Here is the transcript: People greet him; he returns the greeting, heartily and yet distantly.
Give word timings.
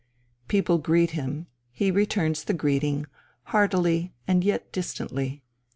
People 0.47 0.79
greet 0.79 1.11
him; 1.11 1.45
he 1.69 1.91
returns 1.91 2.43
the 2.43 2.55
greeting, 2.55 3.05
heartily 3.43 4.15
and 4.27 4.43
yet 4.43 4.71
distantly. 4.71 5.43